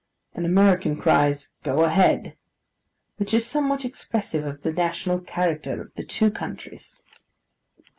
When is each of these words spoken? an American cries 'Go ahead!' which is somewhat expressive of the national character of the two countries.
an 0.33 0.45
American 0.45 0.97
cries 0.99 1.49
'Go 1.61 1.83
ahead!' 1.83 2.35
which 3.17 3.35
is 3.35 3.45
somewhat 3.45 3.85
expressive 3.85 4.43
of 4.47 4.63
the 4.63 4.73
national 4.73 5.19
character 5.19 5.79
of 5.79 5.93
the 5.93 6.03
two 6.03 6.31
countries. 6.31 7.03